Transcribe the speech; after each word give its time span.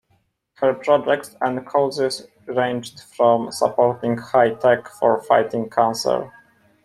Her 0.55 0.73
projects 0.73 1.35
and 1.41 1.63
causes 1.67 2.25
ranged 2.47 3.01
from 3.15 3.51
supporting 3.51 4.17
high 4.17 4.55
tech 4.55 4.85
to 4.99 5.21
fighting 5.27 5.69
cancer. 5.69 6.31